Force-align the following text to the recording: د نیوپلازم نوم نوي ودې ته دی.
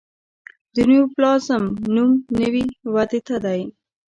د 0.73 0.75
نیوپلازم 0.89 1.63
نوم 1.93 2.11
نوي 2.39 2.65
ودې 2.93 3.19
ته 3.27 3.35
دی. 3.45 3.61